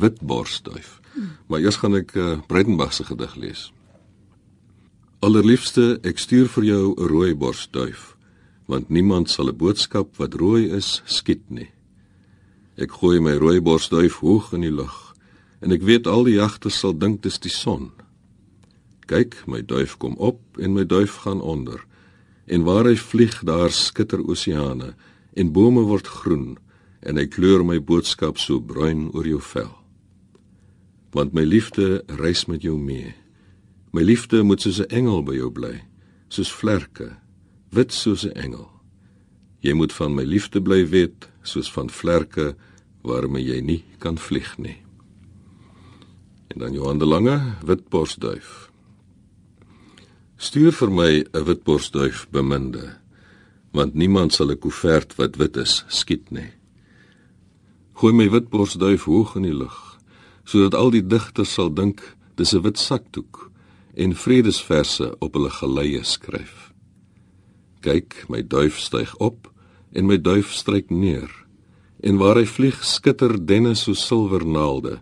witborsduif. 0.00 1.00
Maar 1.46 1.60
eers 1.60 1.76
gaan 1.76 1.94
ek 1.94 2.14
uh, 2.14 2.38
Breitenberg 2.46 2.92
se 2.92 3.04
gedig 3.04 3.34
lees. 3.34 3.72
Allerliefste 5.20 5.98
ek 6.02 6.18
stuur 6.18 6.48
vir 6.48 6.64
jou 6.64 6.94
'n 6.96 7.08
rooiborsduif 7.08 8.16
want 8.66 8.88
niemand 8.88 9.30
sal 9.30 9.48
'n 9.48 9.56
boodskap 9.56 10.16
wat 10.16 10.34
rooi 10.34 10.70
is 10.72 11.02
skiet 11.04 11.44
nie. 11.48 11.70
Ek 12.74 12.90
gooi 12.90 13.20
my 13.22 13.36
rooiborsduif 13.38 14.18
hoog 14.18 14.52
in 14.56 14.64
die 14.66 14.74
lug 14.74 15.14
en 15.62 15.72
ek 15.72 15.84
weet 15.86 16.08
al 16.10 16.26
die 16.26 16.36
jagters 16.36 16.80
sal 16.82 16.92
dink 16.92 17.22
dis 17.22 17.38
die 17.40 17.52
son. 17.52 17.92
Kyk, 19.08 19.36
my 19.46 19.62
duif 19.62 19.94
kom 20.00 20.16
op 20.16 20.40
en 20.60 20.74
my 20.76 20.84
duif 20.84 21.22
gaan 21.24 21.40
onder. 21.40 21.80
En 22.44 22.64
waar 22.66 22.88
hy 22.88 22.96
vlieg, 23.00 23.38
daar 23.46 23.72
skitter 23.72 24.20
oseane 24.20 24.92
en 25.32 25.52
bome 25.52 25.86
word 25.88 26.08
groen 26.08 26.56
en 27.04 27.20
hy 27.20 27.26
kleur 27.28 27.64
my 27.64 27.78
boodskap 27.80 28.40
so 28.40 28.60
bruin 28.60 29.08
oor 29.12 29.28
jou 29.28 29.40
vel. 29.52 29.70
Want 31.14 31.32
my 31.36 31.44
liefde 31.46 32.02
reis 32.18 32.44
met 32.50 32.64
jou 32.64 32.76
mee. 32.80 33.14
My 33.94 34.02
liefde 34.02 34.42
moet 34.42 34.60
soos 34.60 34.80
'n 34.80 34.90
engel 34.90 35.22
by 35.22 35.36
jou 35.36 35.50
bly, 35.50 35.84
soos 36.28 36.50
vlerke, 36.50 37.16
wit 37.70 37.92
soos 37.92 38.24
'n 38.24 38.34
engel. 38.34 38.68
Jy 39.60 39.72
moet 39.72 39.92
van 39.92 40.14
my 40.14 40.24
liefde 40.24 40.60
bly 40.60 40.88
weet, 40.88 41.28
soos 41.44 41.70
van 41.72 41.90
vlerke 41.92 42.54
waarmee 43.04 43.44
jy 43.44 43.60
nie 43.60 43.82
kan 44.02 44.18
vlieg 44.18 44.56
nie. 44.58 44.78
En 46.54 46.64
dan 46.64 46.72
Johan 46.72 46.98
de 46.98 47.06
Lange, 47.06 47.36
witborsduif. 47.66 48.70
Stuur 50.36 50.72
vir 50.72 50.90
my 50.90 51.12
'n 51.32 51.44
witborsduif 51.44 52.26
beminde, 52.30 52.96
want 53.72 53.94
niemand 53.94 54.32
sal 54.32 54.50
'n 54.50 54.58
koevert 54.58 55.16
wat 55.16 55.36
wit 55.36 55.56
is 55.56 55.84
skiet 55.88 56.30
nie. 56.30 56.52
Gooi 57.92 58.12
my 58.12 58.30
witborsduif 58.30 59.04
hoog 59.04 59.36
in 59.36 59.42
die 59.42 59.54
lug, 59.54 59.98
sodat 60.44 60.74
al 60.74 60.90
die 60.90 61.06
digters 61.06 61.52
sal 61.52 61.74
dink 61.74 62.16
dis 62.36 62.54
'n 62.54 62.62
wit 62.62 62.78
sakdoek 62.78 63.50
en 63.94 64.14
vredesverse 64.14 65.14
op 65.18 65.34
hulle 65.34 65.50
geleie 65.50 66.04
skryf. 66.04 66.72
Kyk, 67.80 68.24
my 68.28 68.42
duif 68.42 68.78
styg 68.78 69.16
op 69.16 69.53
en 69.94 70.06
my 70.10 70.18
duif 70.18 70.52
stryk 70.52 70.90
neer. 70.90 71.30
En 72.02 72.18
waar 72.20 72.36
hy 72.36 72.46
vlieg, 72.46 72.82
skitter 72.84 73.36
denne 73.38 73.74
so 73.78 73.94
silwernaalde 73.94 74.98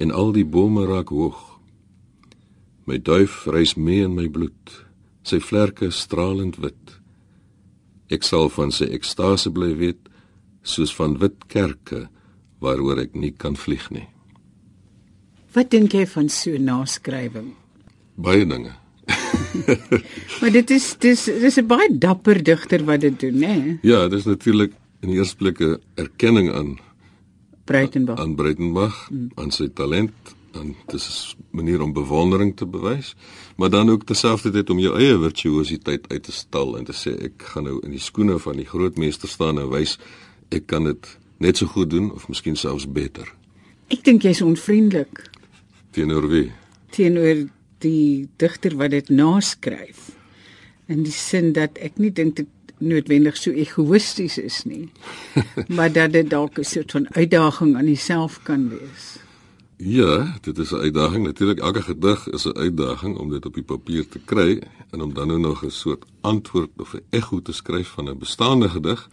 en 0.00 0.10
al 0.10 0.32
die 0.32 0.46
bome 0.48 0.86
raak 0.88 1.12
hoog. 1.12 1.38
My 2.88 2.98
duif 2.98 3.44
reis 3.46 3.76
mee 3.76 4.02
in 4.02 4.16
my 4.16 4.26
bloed, 4.32 4.72
sy 5.22 5.38
vlerke 5.38 5.92
stralend 5.94 6.58
wit. 6.58 6.96
Ek 8.10 8.26
sal 8.26 8.50
van 8.50 8.72
sy 8.74 8.88
ekstase 8.90 9.52
bly 9.54 9.70
weet, 9.78 10.08
soos 10.62 10.90
van 10.96 11.18
wit 11.22 11.46
kerke 11.52 12.08
waaroor 12.62 13.04
ek 13.04 13.14
nie 13.18 13.32
kan 13.34 13.56
vlieg 13.58 13.88
nie. 13.94 14.08
Wat 15.52 15.70
dink 15.70 15.94
jy 15.94 16.06
van 16.08 16.30
so 16.32 16.56
naskrywing? 16.58 17.52
Baie 18.16 18.46
dinge. 18.48 18.81
Maar 20.40 20.52
dit 20.52 20.70
is 20.70 20.94
dis 20.98 21.24
dis 21.24 21.56
'n 21.60 21.66
baie 21.66 21.98
dapper 21.98 22.42
digter 22.42 22.84
wat 22.84 23.00
dit 23.00 23.20
doen, 23.20 23.38
né? 23.38 23.78
Ja, 23.82 24.08
dit 24.08 24.18
is 24.18 24.24
natuurlik 24.24 24.72
in 25.00 25.08
die 25.08 25.18
eerste 25.18 25.36
plek 25.36 25.60
'n 25.60 25.80
erkenning 25.94 26.52
aan 26.52 26.78
Breitenberg. 27.64 28.18
aan 28.18 28.34
Breitenberg, 28.34 29.08
mm. 29.10 29.30
aan 29.34 29.50
sy 29.50 29.68
talent 29.74 30.12
en 30.52 30.76
dis 30.86 31.36
'n 31.36 31.56
manier 31.56 31.80
om 31.80 31.92
bewondering 31.92 32.56
te 32.56 32.66
bewys, 32.66 33.14
maar 33.56 33.70
dan 33.70 33.90
ook 33.90 34.04
terselfdertyd 34.04 34.70
om 34.70 34.78
jou 34.78 34.98
eie 34.98 35.18
virtuositeit 35.18 36.08
uit 36.08 36.22
te 36.22 36.32
stal 36.32 36.78
en 36.78 36.84
te 36.84 36.92
sê 36.92 37.24
ek 37.24 37.42
gaan 37.42 37.64
nou 37.64 37.80
in 37.82 37.90
die 37.90 38.00
skoene 38.00 38.38
van 38.38 38.56
die 38.56 38.66
groot 38.66 38.96
meester 38.96 39.28
staan 39.28 39.58
en 39.58 39.70
wys 39.70 39.98
ek 40.48 40.66
kan 40.66 40.84
dit 40.84 41.18
net 41.38 41.56
so 41.56 41.66
goed 41.66 41.90
doen 41.90 42.12
of 42.12 42.28
miskien 42.28 42.56
selfs 42.56 42.92
beter. 42.92 43.34
Ek 43.88 44.04
dink 44.04 44.22
jy's 44.22 44.42
onvriendelik 44.42 45.30
Teenoor 45.90 46.28
wie? 46.28 46.52
teenoor 46.92 47.46
die 47.82 48.28
digter 48.40 48.76
wat 48.80 48.90
dit 48.90 49.08
naskryf. 49.08 50.10
In 50.86 51.02
die 51.06 51.14
sin 51.14 51.52
dat 51.56 51.78
ek 51.78 51.98
nie 52.02 52.12
dink 52.12 52.36
dit 52.36 52.48
noodwendig 52.82 53.36
so 53.38 53.54
egoïsties 53.54 54.38
is 54.42 54.62
nie, 54.66 54.88
maar 55.76 55.92
dat 55.92 56.12
dit 56.12 56.30
dalk 56.30 56.58
'n 56.58 56.64
soort 56.64 56.90
van 56.90 57.06
uitdaging 57.14 57.76
aan 57.76 57.86
jouself 57.86 58.40
kan 58.42 58.68
wees. 58.68 59.22
Ja, 59.76 60.38
dit 60.40 60.58
is 60.58 60.70
'n 60.70 60.76
uitdaging. 60.76 61.24
Natuurlik 61.24 61.58
elke 61.58 61.82
gedig 61.82 62.28
is 62.28 62.44
'n 62.44 62.56
uitdaging 62.56 63.18
om 63.18 63.30
dit 63.30 63.46
op 63.46 63.54
die 63.54 63.62
papier 63.62 64.08
te 64.08 64.18
kry 64.24 64.62
en 64.90 65.02
om 65.02 65.14
dan 65.14 65.26
nou 65.26 65.40
nog 65.40 65.64
'n 65.64 65.70
soort 65.70 66.04
antwoord 66.20 66.70
of 66.76 66.94
'n 66.94 67.02
ego 67.10 67.42
te 67.42 67.52
skryf 67.52 67.88
van 67.88 68.08
'n 68.08 68.18
bestaande 68.18 68.68
gedig 68.68 69.08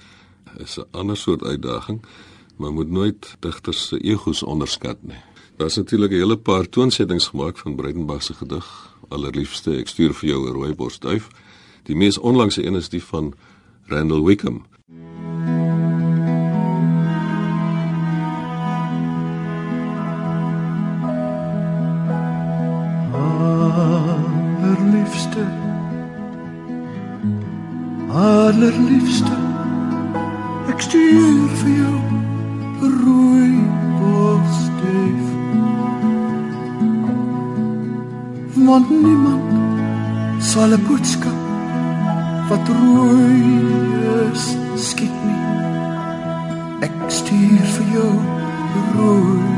is 0.57 0.77
'n 0.77 0.85
ander 0.91 1.17
soort 1.17 1.43
uitdaging, 1.43 2.01
maar 2.55 2.73
moet 2.73 2.89
nooit 2.89 3.35
digters 3.39 3.87
se 3.87 3.99
egos 3.99 4.43
onderskat 4.43 4.97
nie. 5.01 5.28
Daar's 5.59 5.75
natuurlik 5.75 6.11
'n 6.11 6.15
hele 6.15 6.37
paar 6.37 6.69
toonsettings 6.69 7.27
gemaak 7.27 7.57
van 7.57 7.75
Breitenberg 7.75 8.23
se 8.23 8.33
gedig. 8.33 8.95
Allerliefste, 9.07 9.71
ek 9.71 9.87
stuur 9.87 10.13
vir 10.13 10.29
jou 10.29 10.47
'n 10.47 10.53
rooi 10.53 10.73
borsduif. 10.75 11.27
Die 11.83 11.95
mees 11.95 12.17
onlangse 12.17 12.65
een 12.65 12.75
is 12.75 12.89
die 12.89 13.03
van 13.03 13.33
Randall 13.85 14.23
Wickham. 14.23 14.65
Allerliefste 24.61 25.45
Allerliefste 28.09 29.38
Want 38.79 39.03
niemand 39.03 40.43
sal 40.43 40.71
'n 40.71 40.83
boodskap 40.87 41.39
wat 42.49 42.67
rooi 42.79 43.43
is 44.31 44.45
skiet 44.87 45.15
nie. 45.25 45.43
Ek 46.87 46.95
stuur 47.07 47.65
vir 47.75 47.87
jou 47.95 48.13
rooi 48.95 49.49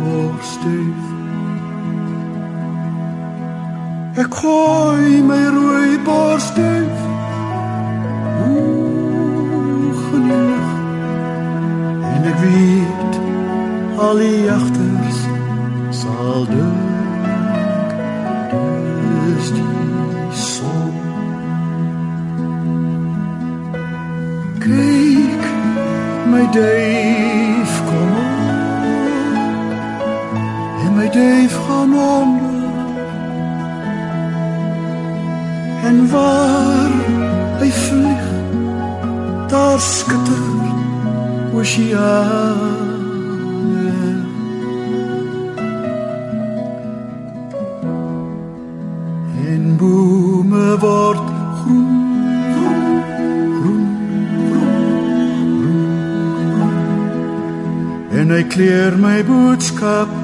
borsduif. 0.00 1.02
Ek 4.22 4.30
gooi 4.40 5.22
my 5.30 5.42
rooi 5.56 5.92
borsduif 6.06 6.98
Oeh, 8.46 9.96
geneig 10.10 10.70
En 12.14 12.22
ek 12.30 12.38
weet 12.44 13.12
al 14.04 14.16
die 14.24 14.38
jagters 14.50 14.73
duif 31.14 31.54
gaan 31.66 31.94
onder 31.94 32.54
en 35.84 36.10
waar 36.10 36.90
hy 37.60 37.70
vlieg 37.70 38.24
daar 39.48 39.80
skitter 39.80 40.42
oseane. 41.54 42.74
En 49.46 49.76
bome 49.76 50.78
word 50.78 51.28
groen 51.60 52.02
groen 52.56 52.98
groen 53.60 53.86
groen, 55.60 56.76
en 58.18 58.30
hy 58.30 58.42
kleer 58.56 58.98
my 58.98 59.18
boodskap 59.24 60.23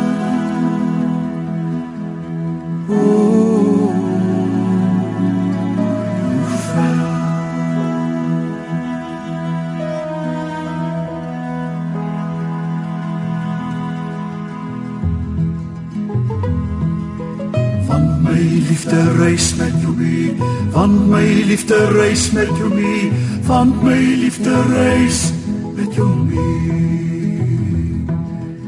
liefde 18.91 19.23
reis 19.23 19.55
met 19.55 19.71
jou 19.81 19.93
mee, 19.95 20.35
want 20.71 21.07
my 21.09 21.23
liefde 21.47 21.77
reis 21.95 22.31
met 22.31 22.49
jou 22.57 22.67
mee, 22.73 23.11
want 23.47 23.83
my 23.83 23.95
liefde 23.95 24.51
reis 24.67 25.31
met 25.75 25.95
jou 25.95 26.09
mee. 26.25 28.03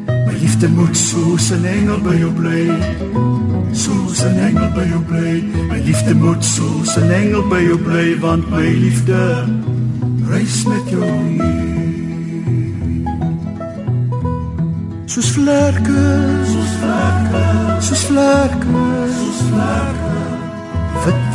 My 0.08 0.36
liefde 0.40 0.70
moet 0.70 0.98
soos 0.98 1.52
'n 1.52 1.66
engel 1.66 2.00
by 2.00 2.16
jou 2.16 2.32
bly. 2.32 2.72
Soos 3.72 4.24
'n 4.24 4.40
engel 4.40 4.72
by 4.72 4.88
jou 4.88 5.02
bly. 5.02 5.44
My 5.70 5.80
liefde 5.86 6.16
moet 6.16 6.44
soos 6.44 6.96
'n 6.98 7.12
engel 7.12 7.44
by 7.50 7.60
jou 7.60 7.78
bly 7.78 8.20
want 8.20 8.50
my 8.50 8.68
liefde 8.68 9.46
reis 10.30 10.64
met 10.64 10.90
jou 10.90 11.04
mee. 11.04 11.74
Soos 15.06 15.32
vlerke, 15.32 16.04
soos 16.46 16.52
vlerke, 16.52 16.53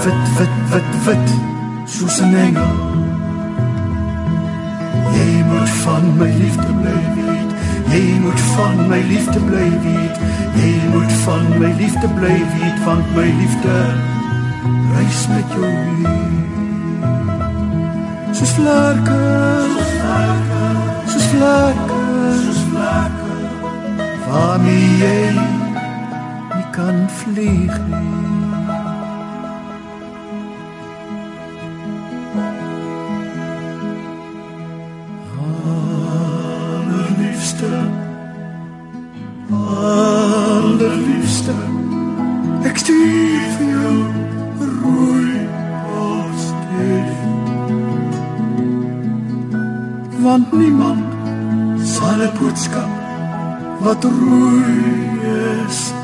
Wit, 0.09 0.39
wit, 0.39 0.49
wit, 0.73 1.05
wit, 1.05 1.29
soos 1.85 2.21
'n 2.21 2.35
engel. 2.35 2.75
Jy 5.17 5.33
moet 5.51 5.71
van 5.85 6.05
my 6.21 6.31
liefde 6.43 6.73
bly 6.81 7.01
weet. 7.17 7.51
Jy 7.93 8.05
moet 8.25 8.41
van 8.55 8.77
my 8.89 9.01
liefde 9.11 9.41
bly 9.49 9.69
weet. 9.85 10.17
Jy 10.61 10.71
moet 10.93 11.13
van 11.25 11.45
my 11.61 11.73
liefde 11.81 12.09
bly 12.19 12.37
weet 12.53 12.79
want 12.85 13.07
my 13.17 13.29
liefde 13.41 13.77
reis 14.95 15.21
met 15.33 15.49
jou 15.57 15.73
mee. 16.01 16.41
Soos 18.33 18.53
vlerke, 18.59 19.21
soos 19.77 19.93
vlerke, 20.01 20.65
soos 21.11 21.27
vlerke, 21.35 22.01
soos 22.45 22.63
vlerke. 22.71 23.33
Waarmee 24.31 24.89
jy 25.05 25.21
nie 26.57 26.69
kan 26.71 26.97
vlieg 27.21 27.77
nie. 27.89 28.28
Allerliefste 41.49 42.69
Ek 42.69 42.77
stuur 42.79 43.45
vir 43.59 43.69
jou 43.73 43.97
'n 44.61 44.71
rooi 44.83 45.33
borsduif 45.87 47.19
Want 50.23 50.53
niemand 50.53 51.05
sal 51.95 52.21
'n 52.21 52.33
boodskap 52.39 52.91
wat 53.81 54.05
rooi 54.05 54.77
is 55.65 55.98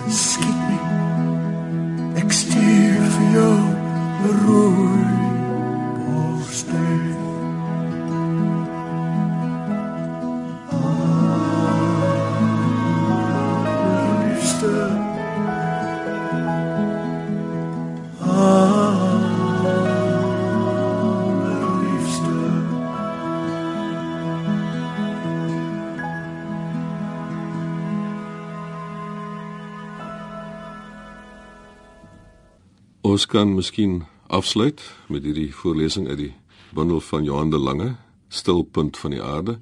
Ons 33.04 33.26
kan 33.28 33.50
miskien 33.52 33.98
afsluit 34.32 34.80
met 35.12 35.26
hierdie 35.28 35.50
voorlesing 35.52 36.06
uit 36.08 36.18
die 36.22 36.30
bundel 36.72 37.02
van 37.04 37.26
Johan 37.26 37.50
de 37.52 37.60
Lange, 37.60 37.90
Stilpunt 38.32 38.96
van 38.96 39.12
die 39.12 39.20
aarde, 39.20 39.58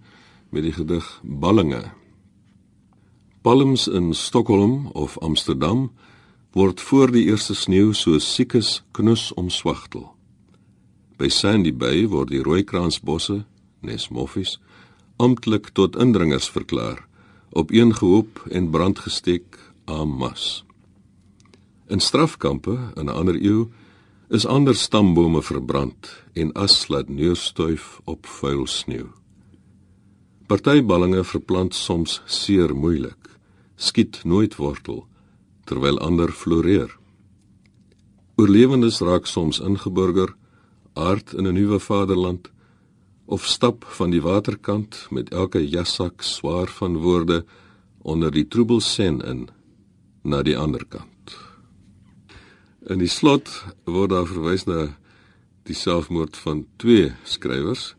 met 0.54 0.62
die 0.62 0.72
gedig 0.76 1.08
Ballinge. 1.26 1.90
Palms 3.42 3.88
in 3.90 4.14
Stockholm 4.14 4.86
of 4.94 5.18
Amsterdam 5.18 5.88
word 6.54 6.80
voor 6.80 7.10
die 7.10 7.24
eerste 7.34 7.58
sneeu 7.58 7.90
so 7.98 8.22
siekes 8.22 8.84
knus 8.94 9.32
omswagtel. 9.34 10.12
By 11.18 11.26
Sandy 11.26 11.74
Bay 11.74 12.06
word 12.06 12.30
die 12.30 12.46
rooikraansbosse, 12.46 13.42
Nesmoffies, 13.82 14.60
amptelik 15.18 15.72
tot 15.74 15.98
indringers 15.98 16.46
verklaar, 16.46 17.08
opeengehoop 17.50 18.46
en 18.54 18.70
brandgesteek 18.70 19.58
aan 19.90 20.14
mas. 20.14 20.62
In 21.92 22.00
strafkampe 22.00 22.78
in 22.96 23.06
'n 23.06 23.16
ander 23.20 23.36
eeu 23.36 23.68
is 24.28 24.46
ander 24.46 24.74
stambome 24.74 25.42
verbrand 25.42 26.24
en 26.32 26.52
as 26.52 26.88
laat 26.88 27.08
neerstuif 27.08 28.00
op 28.04 28.26
vuil 28.26 28.66
sneeu. 28.66 29.08
Partyballinge 30.46 31.24
verplant 31.24 31.74
soms 31.74 32.22
seer 32.24 32.74
moeilik, 32.74 33.28
skiet 33.76 34.24
nooit 34.24 34.56
wortel 34.56 35.06
terwyl 35.64 35.98
ander 35.98 36.32
floreer. 36.32 36.96
Oorlewendes 38.36 39.00
raak 39.00 39.26
soms 39.26 39.60
ingeburger, 39.60 40.34
aard 40.94 41.32
in 41.32 41.46
'n 41.46 41.54
nuwe 41.54 41.78
vaderland 41.78 42.50
of 43.26 43.46
stap 43.46 43.84
van 43.84 44.10
die 44.10 44.22
waterkant 44.22 45.06
met 45.10 45.30
elke 45.30 45.68
jassak 45.68 46.22
swaar 46.22 46.68
van 46.68 46.96
woorde 46.96 47.44
onder 48.02 48.30
die 48.30 48.48
troebel 48.48 48.80
sen 48.80 49.20
in 49.20 49.48
na 50.22 50.42
die 50.42 50.58
ander 50.58 50.84
kant. 50.88 51.11
In 52.90 52.98
die 52.98 53.10
slot 53.10 53.46
word 53.86 54.10
daar 54.10 54.26
verwys 54.26 54.64
na 54.66 54.88
die 55.68 55.76
selfmoord 55.78 56.34
van 56.42 56.64
twee 56.82 57.12
skrywers, 57.22 57.92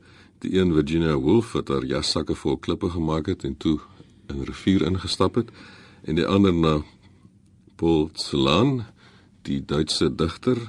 die 0.44 0.58
een 0.58 0.74
Virginia 0.76 1.14
Woolf 1.16 1.54
wat 1.56 1.72
haar 1.72 1.86
jassakke 1.88 2.36
vol 2.36 2.58
klippe 2.60 2.90
gemaak 2.92 3.30
het 3.32 3.46
en 3.48 3.56
toe 3.56 3.78
in 4.28 4.42
'n 4.42 4.50
rivier 4.50 4.84
ingestap 4.84 5.40
het 5.40 5.56
en 6.04 6.16
die 6.16 6.28
ander 6.28 6.54
na 6.54 6.84
Paul 7.76 8.10
Celan, 8.14 8.84
die 9.44 9.62
Duitse 9.66 10.16
digter 10.16 10.60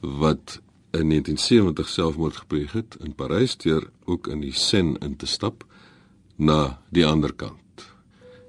wat 0.00 0.60
in 0.90 1.08
1970 1.12 1.88
selfmoord 1.88 2.36
gepleeg 2.36 2.72
het 2.72 2.96
in 3.04 3.14
Parys 3.14 3.56
deur 3.56 3.90
ook 4.04 4.26
in 4.26 4.40
die 4.40 4.52
Seine 4.52 4.96
in 5.00 5.16
te 5.16 5.26
stap 5.26 5.64
na 6.36 6.80
die 6.88 7.06
ander 7.06 7.32
kant. 7.32 7.92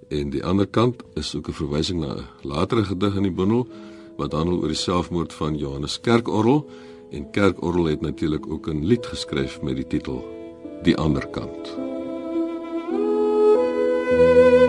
En 0.10 0.30
die 0.30 0.44
ander 0.44 0.68
kant 0.68 1.04
is 1.16 1.36
ook 1.36 1.48
'n 1.48 1.54
verwysing 1.54 2.00
na 2.00 2.16
'n 2.16 2.26
latere 2.42 2.84
gedig 2.84 3.16
in 3.16 3.24
die 3.24 3.32
bundel 3.32 3.68
wat 4.22 4.38
handel 4.38 4.62
oor 4.62 4.74
die 4.74 4.78
selfmoord 4.78 5.34
van 5.34 5.58
Johannes 5.58 5.98
Kerkorrel 6.06 6.66
en 7.12 7.30
Kerkorrel 7.34 7.90
het 7.92 8.02
natuurlik 8.02 8.46
ook 8.48 8.70
'n 8.70 8.86
lied 8.86 9.06
geskryf 9.06 9.62
met 9.62 9.76
die 9.76 9.88
titel 9.88 10.22
Die 10.84 10.98
ander 10.98 11.28
kant. 11.28 11.90
Thank 14.12 14.54
you. 14.54 14.61